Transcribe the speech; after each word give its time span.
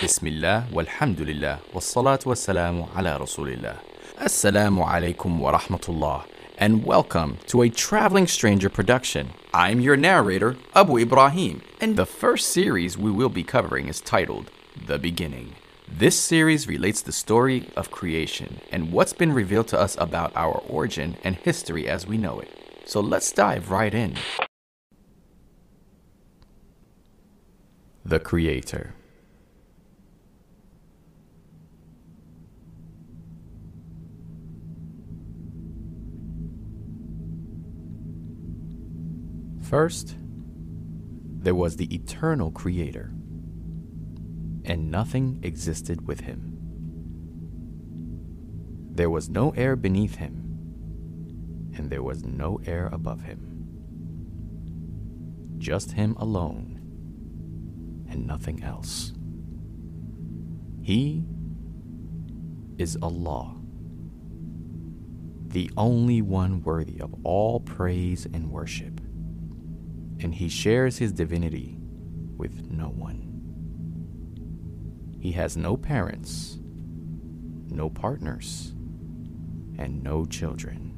Bismillah, 0.00 0.68
walhamdulillah, 0.70 1.58
wassalatu 1.74 2.26
wassalamu 2.26 2.88
ala 2.96 3.18
rasulillah. 3.18 3.78
Assalamu 4.16 4.86
alaikum 4.86 5.40
wa 5.40 5.58
rahmatullah, 5.58 6.24
and 6.56 6.84
welcome 6.84 7.36
to 7.48 7.62
a 7.62 7.68
Traveling 7.68 8.28
Stranger 8.28 8.68
production. 8.68 9.30
I'm 9.52 9.80
your 9.80 9.96
narrator, 9.96 10.56
Abu 10.72 10.98
Ibrahim, 10.98 11.62
and 11.80 11.96
the 11.96 12.06
first 12.06 12.50
series 12.50 12.96
we 12.96 13.10
will 13.10 13.28
be 13.28 13.42
covering 13.42 13.88
is 13.88 14.00
titled 14.00 14.52
The 14.86 15.00
Beginning. 15.00 15.56
This 15.88 16.16
series 16.16 16.68
relates 16.68 17.02
the 17.02 17.10
story 17.10 17.68
of 17.74 17.90
creation 17.90 18.60
and 18.70 18.92
what's 18.92 19.12
been 19.12 19.32
revealed 19.32 19.66
to 19.68 19.80
us 19.80 19.96
about 19.98 20.30
our 20.36 20.62
origin 20.68 21.16
and 21.24 21.34
history 21.34 21.88
as 21.88 22.06
we 22.06 22.18
know 22.18 22.38
it. 22.38 22.50
So 22.84 23.00
let's 23.00 23.32
dive 23.32 23.72
right 23.72 23.92
in. 23.92 24.14
The 28.04 28.20
Creator. 28.20 28.94
First, 39.68 40.16
there 40.18 41.54
was 41.54 41.76
the 41.76 41.94
eternal 41.94 42.50
Creator, 42.50 43.12
and 44.64 44.90
nothing 44.90 45.40
existed 45.42 46.06
with 46.06 46.20
him. 46.20 46.56
There 48.90 49.10
was 49.10 49.28
no 49.28 49.50
air 49.50 49.76
beneath 49.76 50.14
him, 50.14 51.72
and 51.76 51.90
there 51.90 52.02
was 52.02 52.24
no 52.24 52.58
air 52.64 52.88
above 52.90 53.20
him. 53.24 53.66
Just 55.58 55.92
him 55.92 56.16
alone, 56.16 56.80
and 58.08 58.26
nothing 58.26 58.62
else. 58.62 59.12
He 60.80 61.26
is 62.78 62.96
Allah, 63.02 63.54
the 65.46 65.70
only 65.76 66.22
one 66.22 66.62
worthy 66.62 66.98
of 67.02 67.14
all 67.22 67.60
praise 67.60 68.24
and 68.24 68.50
worship 68.50 69.02
and 70.20 70.34
he 70.34 70.48
shares 70.48 70.98
his 70.98 71.12
divinity 71.12 71.78
with 72.36 72.70
no 72.70 72.88
one. 72.88 73.24
He 75.20 75.32
has 75.32 75.56
no 75.56 75.76
parents, 75.76 76.58
no 77.70 77.90
partners, 77.90 78.74
and 79.78 80.02
no 80.02 80.24
children. 80.24 80.94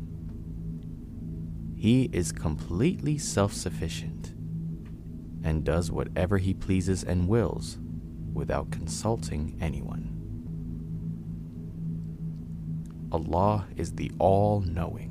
He 1.77 2.11
is 2.13 2.33
completely 2.33 3.17
self 3.19 3.53
sufficient 3.53 4.35
and 5.43 5.65
does 5.65 5.91
whatever 5.91 6.37
he 6.39 6.53
pleases 6.53 7.03
and 7.03 7.27
wills 7.29 7.79
without 8.33 8.71
consulting 8.71 9.57
anyone. 9.61 10.17
Allah 13.13 13.67
is 13.77 13.93
the 13.93 14.13
all 14.19 14.61
knowing. 14.61 15.09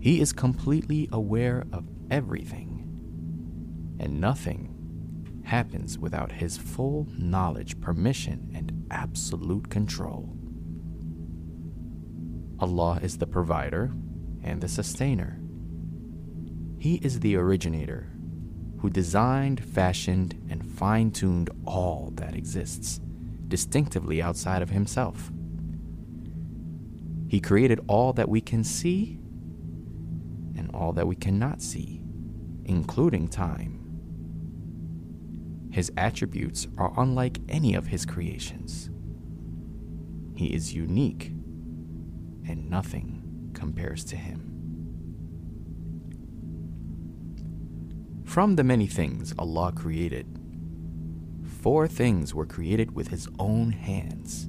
He 0.00 0.20
is 0.20 0.32
completely 0.32 1.08
aware 1.12 1.64
of 1.72 1.84
everything, 2.10 3.96
and 4.00 4.20
nothing 4.20 5.42
happens 5.44 5.98
without 5.98 6.32
His 6.32 6.56
full 6.56 7.06
knowledge, 7.16 7.80
permission, 7.80 8.50
and 8.54 8.86
absolute 8.90 9.70
control. 9.70 10.36
Allah 12.60 12.98
is 13.02 13.18
the 13.18 13.26
provider 13.26 13.92
and 14.42 14.60
the 14.60 14.68
sustainer. 14.68 15.40
He 16.78 16.96
is 16.96 17.20
the 17.20 17.36
originator 17.36 18.10
who 18.78 18.90
designed, 18.90 19.64
fashioned, 19.64 20.40
and 20.48 20.64
fine 20.64 21.10
tuned 21.10 21.50
all 21.64 22.12
that 22.14 22.34
exists, 22.34 23.00
distinctively 23.48 24.22
outside 24.22 24.62
of 24.62 24.70
Himself. 24.70 25.32
He 27.28 27.40
created 27.40 27.80
all 27.88 28.12
that 28.14 28.28
we 28.28 28.40
can 28.40 28.64
see 28.64 29.18
all 30.78 30.92
that 30.92 31.06
we 31.06 31.16
cannot 31.16 31.60
see, 31.60 32.00
including 32.64 33.28
time. 33.28 33.84
His 35.72 35.92
attributes 35.96 36.66
are 36.78 36.92
unlike 36.96 37.40
any 37.48 37.74
of 37.74 37.88
his 37.88 38.06
creations. 38.06 38.90
He 40.34 40.54
is 40.54 40.72
unique, 40.72 41.32
and 42.46 42.70
nothing 42.70 43.50
compares 43.54 44.04
to 44.04 44.16
him. 44.16 44.48
From 48.24 48.56
the 48.56 48.62
many 48.62 48.86
things 48.86 49.34
Allah 49.38 49.72
created, 49.72 50.26
four 51.62 51.88
things 51.88 52.34
were 52.34 52.46
created 52.46 52.94
with 52.94 53.08
His 53.08 53.26
own 53.38 53.72
hands. 53.72 54.44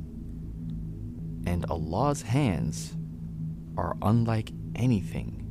And 1.48 1.66
Allah's 1.70 2.24
hands 2.24 2.96
are 3.78 3.96
unlike 4.02 4.52
anything 4.76 5.49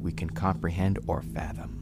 we 0.00 0.12
can 0.12 0.30
comprehend 0.30 0.98
or 1.06 1.22
fathom. 1.22 1.80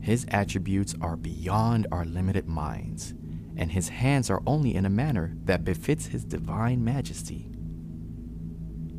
His 0.00 0.24
attributes 0.30 0.94
are 1.00 1.16
beyond 1.16 1.86
our 1.92 2.04
limited 2.04 2.48
minds, 2.48 3.12
and 3.56 3.70
His 3.70 3.90
hands 3.90 4.30
are 4.30 4.42
only 4.46 4.74
in 4.74 4.86
a 4.86 4.90
manner 4.90 5.34
that 5.44 5.64
befits 5.64 6.06
His 6.06 6.24
divine 6.24 6.82
majesty. 6.82 7.50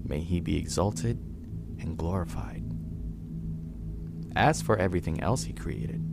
May 0.03 0.19
He 0.19 0.39
be 0.39 0.57
exalted 0.57 1.17
and 1.79 1.97
glorified. 1.97 2.63
As 4.35 4.61
for 4.61 4.77
everything 4.77 5.19
else 5.21 5.43
He 5.43 5.53
created, 5.53 6.05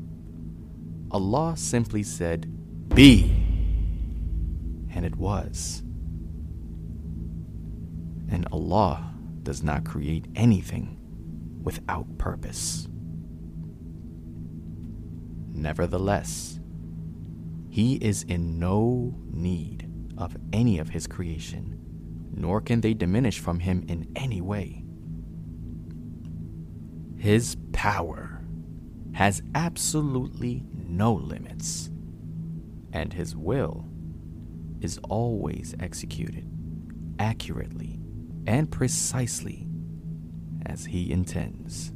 Allah 1.10 1.54
simply 1.56 2.02
said, 2.02 2.50
Be, 2.94 3.24
and 4.90 5.04
it 5.04 5.16
was. 5.16 5.82
And 8.30 8.46
Allah 8.52 9.14
does 9.42 9.62
not 9.62 9.84
create 9.84 10.26
anything 10.34 10.97
without 11.62 12.18
purpose. 12.18 12.88
Nevertheless, 15.52 16.60
He 17.68 17.96
is 17.96 18.22
in 18.24 18.58
no 18.58 19.14
need 19.30 19.90
of 20.16 20.36
any 20.52 20.78
of 20.78 20.90
His 20.90 21.06
creation, 21.06 21.78
nor 22.34 22.60
can 22.60 22.80
they 22.80 22.94
diminish 22.94 23.38
from 23.40 23.60
Him 23.60 23.84
in 23.88 24.10
any 24.16 24.40
way. 24.40 24.84
His 27.16 27.56
power 27.72 28.40
has 29.12 29.42
absolutely 29.54 30.64
no 30.72 31.12
limits, 31.12 31.90
and 32.92 33.12
His 33.12 33.34
will 33.34 33.84
is 34.80 34.98
always 35.08 35.74
executed 35.80 36.48
accurately 37.18 37.98
and 38.46 38.70
precisely 38.70 39.67
as 40.64 40.86
He 40.86 41.10
intends. 41.10 41.92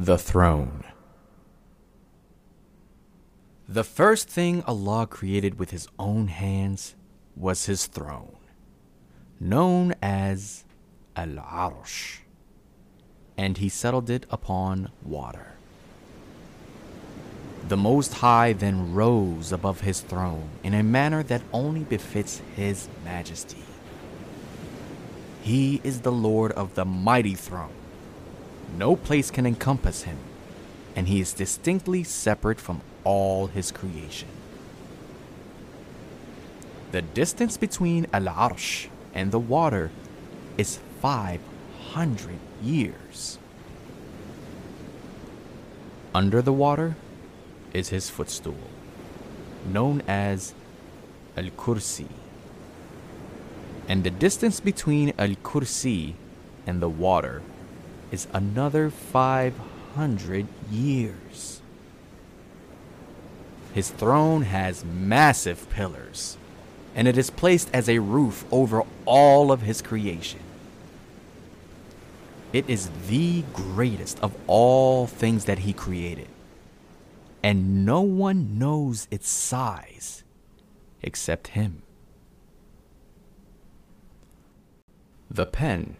The 0.00 0.16
Throne. 0.16 0.84
The 3.68 3.84
first 3.84 4.28
thing 4.28 4.62
Allah 4.62 5.06
created 5.06 5.58
with 5.58 5.70
His 5.70 5.88
own 5.98 6.28
hands 6.28 6.94
was 7.34 7.66
His 7.66 7.86
throne, 7.86 8.38
known 9.40 9.94
as 10.00 10.64
Al 11.16 11.36
Arsh, 11.36 12.20
and 13.38 13.56
He 13.56 13.70
settled 13.70 14.10
it 14.10 14.26
upon 14.30 14.90
water. 15.02 15.54
The 17.68 17.78
Most 17.78 18.14
High 18.14 18.52
then 18.52 18.92
rose 18.92 19.52
above 19.52 19.80
His 19.80 20.02
throne 20.02 20.50
in 20.62 20.74
a 20.74 20.82
manner 20.82 21.22
that 21.22 21.42
only 21.52 21.84
befits 21.84 22.42
His 22.56 22.88
majesty. 23.04 23.64
He 25.40 25.80
is 25.82 26.02
the 26.02 26.12
Lord 26.12 26.52
of 26.52 26.74
the 26.74 26.84
mighty 26.84 27.34
throne. 27.34 27.72
No 28.76 28.96
place 28.96 29.30
can 29.30 29.46
encompass 29.46 30.02
him, 30.02 30.18
and 30.94 31.08
he 31.08 31.20
is 31.20 31.32
distinctly 31.32 32.04
separate 32.04 32.60
from 32.60 32.82
all 33.02 33.46
his 33.46 33.72
creation. 33.72 34.28
The 36.92 37.00
distance 37.00 37.56
between 37.56 38.06
Al 38.12 38.26
Arsh 38.26 38.88
and 39.14 39.32
the 39.32 39.38
water 39.38 39.90
is 40.58 40.80
500 41.88 42.38
years. 42.62 43.38
Under 46.14 46.42
the 46.42 46.52
water 46.52 46.96
is 47.72 47.88
his 47.88 48.10
footstool, 48.10 48.68
known 49.66 50.02
as 50.06 50.52
Al 51.36 51.50
Kursi. 51.56 52.08
And 53.88 54.04
the 54.04 54.10
distance 54.10 54.60
between 54.60 55.14
Al 55.18 55.34
Kursi 55.42 56.12
and 56.66 56.82
the 56.82 56.90
water 56.90 57.40
is 58.12 58.26
another 58.34 58.90
500 58.90 60.46
years. 60.70 61.62
His 63.72 63.88
throne 63.90 64.42
has 64.42 64.84
massive 64.84 65.70
pillars, 65.70 66.36
and 66.94 67.08
it 67.08 67.16
is 67.16 67.30
placed 67.30 67.70
as 67.72 67.88
a 67.88 68.00
roof 68.00 68.44
over 68.52 68.82
all 69.06 69.50
of 69.50 69.62
his 69.62 69.80
creation. 69.80 70.40
It 72.52 72.68
is 72.68 72.88
the 73.08 73.44
greatest 73.52 74.18
of 74.20 74.34
all 74.46 75.06
things 75.06 75.44
that 75.44 75.60
he 75.60 75.72
created, 75.74 76.28
and 77.42 77.84
no 77.84 78.00
one 78.00 78.58
knows 78.58 79.06
its 79.10 79.28
size 79.28 80.24
except 81.02 81.48
him. 81.48 81.82
The 85.30 85.44
pen. 85.44 85.96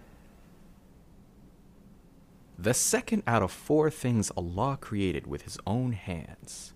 The 2.59 2.75
second 2.75 3.23
out 3.27 3.43
of 3.43 3.53
four 3.53 3.91
things 3.91 4.33
Allah 4.37 4.79
created 4.81 5.27
with 5.27 5.43
His 5.43 5.59
own 5.67 5.93
hands 5.93 6.73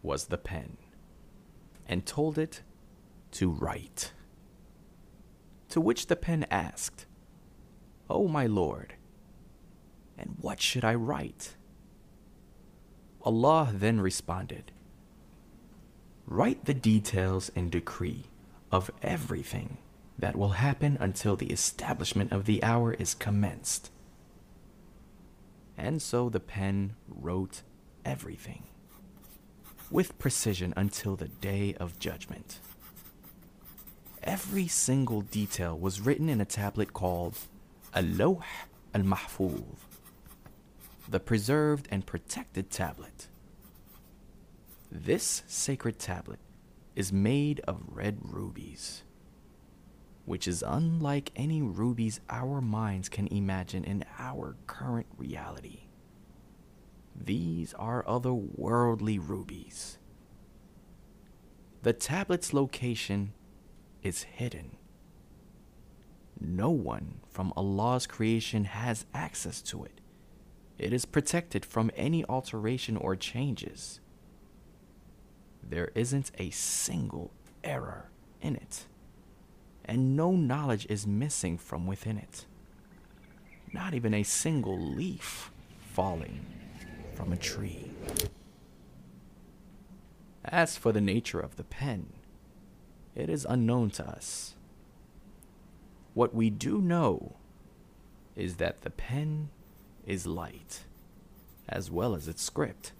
was 0.00 0.26
the 0.26 0.38
pen, 0.38 0.78
and 1.86 2.06
told 2.06 2.38
it 2.38 2.62
to 3.32 3.50
write. 3.50 4.12
To 5.70 5.80
which 5.80 6.06
the 6.06 6.16
pen 6.16 6.46
asked, 6.50 7.06
O 8.12 8.28
my 8.28 8.46
Lord, 8.46 8.94
and 10.18 10.36
what 10.38 10.60
should 10.60 10.84
I 10.84 10.94
write? 10.94 11.54
Allah 13.22 13.70
then 13.72 14.00
responded, 14.00 14.70
Write 16.26 16.66
the 16.66 16.74
details 16.74 17.50
and 17.56 17.70
decree 17.70 18.24
of 18.70 18.90
everything 19.02 19.78
that 20.18 20.36
will 20.36 20.50
happen 20.50 20.98
until 21.00 21.36
the 21.36 21.50
establishment 21.50 22.32
of 22.32 22.44
the 22.44 22.62
hour 22.62 22.92
is 22.92 23.14
commenced. 23.14 23.90
And 25.76 26.02
so 26.02 26.28
the 26.28 26.40
pen 26.40 26.94
wrote 27.08 27.62
everything 28.04 28.64
with 29.90 30.18
precision 30.18 30.74
until 30.76 31.16
the 31.16 31.28
day 31.28 31.74
of 31.80 31.98
judgment. 31.98 32.60
Every 34.22 34.68
single 34.68 35.22
detail 35.22 35.78
was 35.78 36.00
written 36.00 36.28
in 36.28 36.40
a 36.40 36.46
tablet 36.46 36.92
called 36.92 37.38
Al-Lawh 37.94 38.42
al-Mahfuz, 38.94 39.64
the 41.08 41.20
preserved 41.20 41.88
and 41.90 42.06
protected 42.06 42.70
tablet. 42.70 43.28
This 44.90 45.42
sacred 45.46 45.98
tablet 45.98 46.38
is 46.94 47.12
made 47.12 47.60
of 47.60 47.82
red 47.88 48.18
rubies 48.22 49.02
which 50.24 50.46
is 50.46 50.62
unlike 50.66 51.32
any 51.34 51.60
rubies 51.62 52.20
our 52.30 52.60
minds 52.60 53.08
can 53.08 53.26
imagine 53.28 53.84
in 53.84 54.04
our 54.18 54.56
current 54.66 55.06
reality. 55.16 55.80
These 57.14 57.74
are 57.74 58.04
otherworldly 58.04 59.18
rubies. 59.20 59.98
The 61.82 61.92
tablet's 61.92 62.54
location 62.54 63.32
is 64.02 64.22
hidden. 64.22 64.76
No 66.44 66.70
one 66.70 67.20
from 67.28 67.52
Allah's 67.56 68.06
creation 68.06 68.64
has 68.64 69.06
access 69.14 69.62
to 69.62 69.84
it. 69.84 70.00
It 70.78 70.92
is 70.92 71.04
protected 71.04 71.64
from 71.64 71.90
any 71.96 72.24
alteration 72.24 72.96
or 72.96 73.16
changes. 73.16 74.00
There 75.62 75.90
isn't 75.94 76.32
a 76.38 76.50
single 76.50 77.32
error 77.62 78.10
in 78.40 78.56
it 78.56 78.86
and 79.84 80.16
no 80.16 80.32
knowledge 80.32 80.86
is 80.88 81.06
missing 81.06 81.58
from 81.58 81.86
within 81.86 82.16
it. 82.16 82.46
Not 83.72 83.94
even 83.94 84.14
a 84.14 84.22
single 84.22 84.78
leaf 84.78 85.50
falling 85.80 86.44
from 87.14 87.32
a 87.32 87.36
tree. 87.36 87.90
As 90.44 90.76
for 90.76 90.92
the 90.92 91.00
nature 91.00 91.40
of 91.40 91.56
the 91.56 91.64
pen, 91.64 92.12
it 93.14 93.28
is 93.28 93.46
unknown 93.48 93.90
to 93.90 94.06
us. 94.06 94.54
What 96.14 96.34
we 96.34 96.50
do 96.50 96.80
know 96.80 97.36
is 98.36 98.56
that 98.56 98.82
the 98.82 98.90
pen 98.90 99.48
is 100.06 100.26
light, 100.26 100.84
as 101.68 101.90
well 101.90 102.14
as 102.14 102.28
its 102.28 102.42
script, 102.42 102.92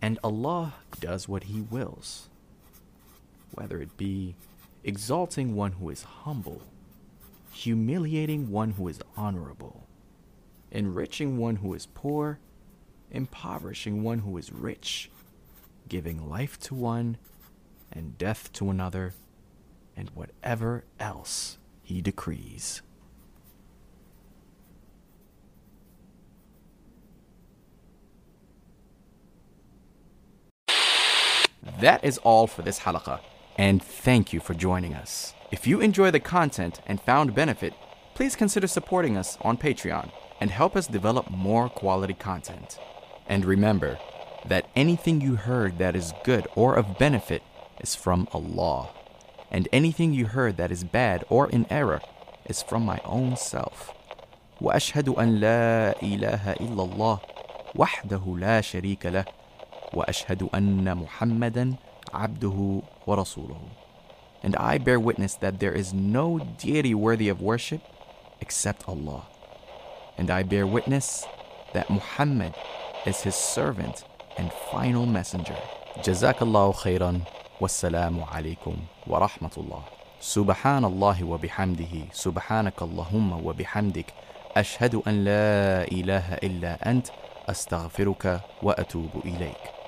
and 0.00 0.18
Allah 0.24 0.74
does 0.98 1.28
what 1.28 1.44
He 1.44 1.60
wills, 1.60 2.28
whether 3.52 3.80
it 3.80 3.96
be 3.98 4.34
exalting 4.82 5.54
one 5.54 5.72
who 5.72 5.90
is 5.90 6.02
humble, 6.02 6.62
humiliating 7.52 8.50
one 8.50 8.72
who 8.72 8.88
is 8.88 9.02
honorable, 9.14 9.86
enriching 10.70 11.36
one 11.36 11.56
who 11.56 11.74
is 11.74 11.86
poor, 11.86 12.38
impoverishing 13.10 14.02
one 14.02 14.20
who 14.20 14.38
is 14.38 14.52
rich, 14.52 15.10
giving 15.88 16.30
life 16.30 16.58
to 16.60 16.74
one 16.74 17.18
and 17.92 18.16
death 18.16 18.50
to 18.54 18.70
another, 18.70 19.12
and 19.96 20.08
whatever 20.10 20.84
else 20.98 21.58
he 21.90 22.00
decrees. 22.00 22.82
That 31.80 32.04
is 32.04 32.18
all 32.18 32.46
for 32.46 32.62
this 32.62 32.80
halaqah 32.80 33.20
and 33.58 33.82
thank 33.82 34.32
you 34.32 34.38
for 34.38 34.54
joining 34.54 34.94
us. 34.94 35.34
If 35.50 35.66
you 35.66 35.80
enjoy 35.80 36.12
the 36.12 36.20
content 36.20 36.80
and 36.86 37.00
found 37.00 37.34
benefit, 37.34 37.74
please 38.14 38.36
consider 38.36 38.68
supporting 38.68 39.16
us 39.16 39.36
on 39.40 39.58
Patreon 39.58 40.12
and 40.40 40.50
help 40.50 40.76
us 40.76 40.86
develop 40.86 41.28
more 41.28 41.68
quality 41.68 42.14
content. 42.14 42.78
And 43.26 43.44
remember 43.44 43.98
that 44.46 44.70
anything 44.76 45.20
you 45.20 45.34
heard 45.34 45.78
that 45.78 45.96
is 45.96 46.14
good 46.22 46.46
or 46.54 46.76
of 46.76 46.98
benefit 46.98 47.42
is 47.80 47.96
from 47.96 48.28
Allah, 48.32 48.90
and 49.51 49.67
anything 49.71 50.13
you 50.13 50.25
heard 50.25 50.57
that 50.57 50.71
is 50.71 50.83
bad 50.83 51.23
or 51.29 51.49
in 51.49 51.65
error 51.69 52.01
is 52.45 52.61
from 52.61 52.85
my 52.85 52.99
own 53.05 53.35
self. 53.35 53.91
واشهد 54.61 55.09
ان 55.09 55.35
لا 55.35 56.01
اله 56.01 56.53
الا 56.53 56.83
الله 56.83 57.19
وحده 57.75 58.35
لا 58.37 58.61
شريك 58.61 59.05
له 59.05 59.25
واشهد 59.93 60.43
ان 60.55 60.97
محمدا 60.97 61.75
عبده 62.13 62.81
ورسوله. 63.07 63.61
And 64.43 64.55
I 64.55 64.77
bear 64.77 64.99
witness 64.99 65.35
that 65.35 65.59
there 65.59 65.73
is 65.73 65.93
no 65.93 66.39
deity 66.57 66.93
worthy 66.93 67.29
of 67.29 67.41
worship 67.41 67.81
except 68.39 68.87
Allah. 68.87 69.23
And 70.17 70.29
I 70.29 70.43
bear 70.43 70.67
witness 70.67 71.25
that 71.73 71.89
Muhammad 71.89 72.53
is 73.05 73.21
his 73.21 73.35
servant 73.35 74.03
and 74.37 74.51
final 74.71 75.05
messenger. 75.05 75.57
Jazakallahu 75.97 76.75
khairan. 76.75 77.27
Wassalamu 77.60 78.24
alaikum 78.32 78.76
wa 79.06 79.18
rahmatullah. 79.18 79.82
سبحان 80.20 80.84
الله 80.84 81.24
وبحمده 81.24 82.12
سبحانك 82.12 82.82
اللهم 82.82 83.46
وبحمدك 83.46 84.06
أشهد 84.56 84.94
أن 85.08 85.24
لا 85.24 85.88
إله 85.88 86.34
إلا 86.44 86.90
أنت 86.90 87.06
أستغفرك 87.48 88.40
وأتوب 88.62 89.10
إليك 89.24 89.79